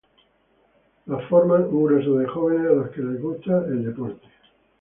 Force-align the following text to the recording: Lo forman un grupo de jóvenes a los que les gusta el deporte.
Lo 1.05 1.19
forman 1.27 1.65
un 1.65 1.67
grupo 1.85 2.17
de 2.17 2.25
jóvenes 2.25 2.71
a 2.71 2.73
los 2.73 2.89
que 2.89 3.03
les 3.03 3.21
gusta 3.21 3.51
el 3.67 3.83
deporte. 3.85 4.27